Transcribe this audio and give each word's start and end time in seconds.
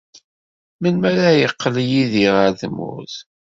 Melmi 0.81 1.07
ara 1.11 1.29
yeqqel 1.39 1.75
Yidir 1.89 2.33
ɣer 2.37 2.51
tmurt? 2.61 3.15